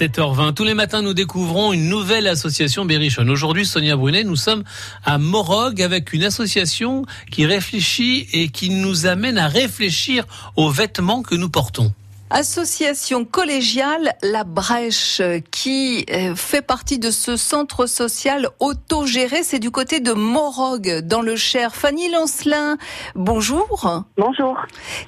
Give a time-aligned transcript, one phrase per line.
[0.00, 0.54] 7h20.
[0.54, 3.28] Tous les matins, nous découvrons une nouvelle association berrichonne.
[3.28, 4.64] Aujourd'hui, Sonia Brunet, nous sommes
[5.04, 10.24] à Morog avec une association qui réfléchit et qui nous amène à réfléchir
[10.56, 11.92] aux vêtements que nous portons.
[12.32, 15.20] Association collégiale La Brèche
[15.50, 19.42] qui euh, fait partie de ce centre social autogéré.
[19.42, 21.74] C'est du côté de Morog dans le Cher.
[21.74, 22.76] Fanny Lancelin,
[23.16, 24.04] bonjour.
[24.16, 24.56] Bonjour.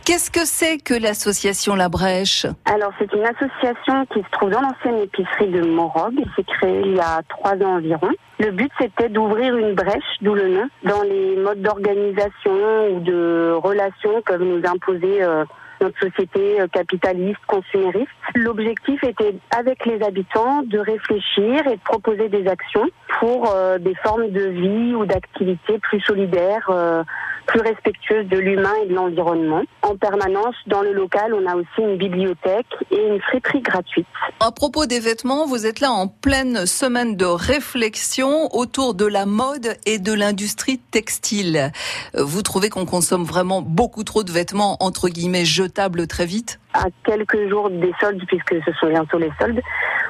[0.05, 2.47] Qu'est-ce que c'est que l'association La Brèche?
[2.65, 6.15] Alors c'est une association qui se trouve dans l'ancienne épicerie de Morog.
[6.19, 8.11] Elle s'est créée il y a trois ans environ.
[8.41, 13.53] Le but c'était d'ouvrir une brèche, d'où le nom, dans les modes d'organisation ou de
[13.63, 15.45] relations que nous imposer euh,
[15.83, 18.09] notre société euh, capitaliste, consumériste.
[18.35, 23.95] L'objectif était, avec les habitants, de réfléchir et de proposer des actions pour euh, des
[23.97, 27.03] formes de vie ou d'activités plus solidaires, euh,
[27.47, 29.63] plus respectueuses de l'humain et de l'environnement.
[29.83, 34.07] En permanence, dans le local, on a aussi une bibliothèque et une friperie gratuite.
[34.41, 39.27] À propos des vêtements, vous êtes là en pleine semaine de réflexion autour de la
[39.27, 41.73] mode et de l'industrie textile.
[42.15, 46.61] Vous trouvez qu'on consomme vraiment beaucoup trop de vêtements, entre guillemets, jetables très vite?
[46.75, 49.61] À quelques jours des soldes, puisque ce sont bientôt les soldes,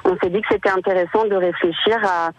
[0.05, 2.31] on s'est dit que c'était intéressant de réfléchir à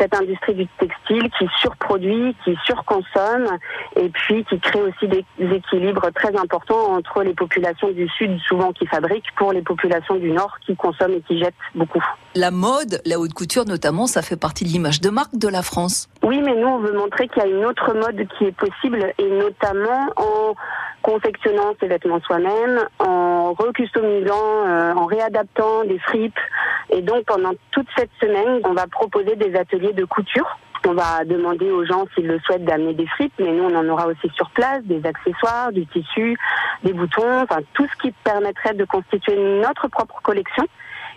[0.00, 3.46] cette industrie du textile qui surproduit, qui surconsomme
[3.96, 8.72] et puis qui crée aussi des équilibres très importants entre les populations du Sud, souvent
[8.72, 12.04] qui fabriquent, pour les populations du Nord qui consomment et qui jettent beaucoup.
[12.34, 15.62] La mode, la haute couture notamment, ça fait partie de l'image de marque de la
[15.62, 16.08] France.
[16.22, 19.12] Oui, mais nous, on veut montrer qu'il y a une autre mode qui est possible
[19.18, 20.54] et notamment en
[21.02, 26.38] confectionnant ses vêtements soi-même, en recustomisant, euh, en réadaptant des fripes.
[26.90, 30.58] Et donc pendant toute cette semaine, on va proposer des ateliers de couture.
[30.88, 33.88] On va demander aux gens s'ils le souhaitent d'amener des fripes, mais nous on en
[33.88, 36.38] aura aussi sur place, des accessoires, du tissu,
[36.84, 40.66] des boutons, enfin tout ce qui permettrait de constituer notre propre collection.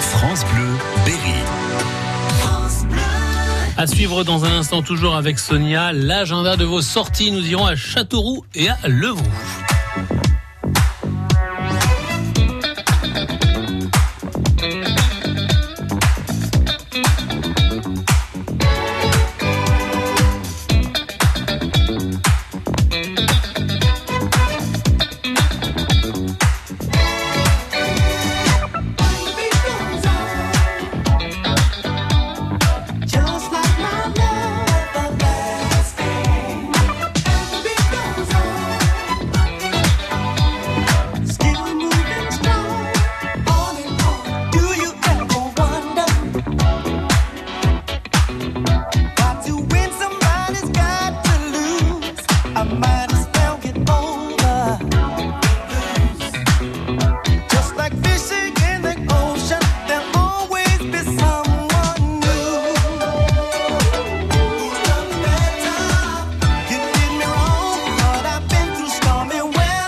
[0.00, 0.68] France Bleu,
[1.04, 1.40] Berry.
[3.80, 7.32] À suivre dans un instant, toujours avec Sonia, l'agenda de vos sorties.
[7.32, 9.24] Nous irons à Châteauroux et à Levroux.